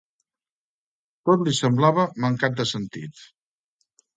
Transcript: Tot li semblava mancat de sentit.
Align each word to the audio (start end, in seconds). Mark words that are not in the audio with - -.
Tot 1.29 1.45
li 1.49 1.53
semblava 1.59 2.07
mancat 2.25 2.59
de 2.63 2.69
sentit. 2.73 3.25